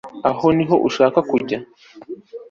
[0.29, 1.57] aho niho nshaka kujya